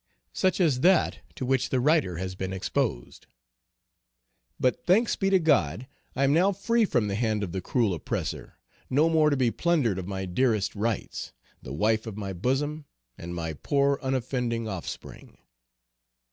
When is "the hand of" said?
7.07-7.51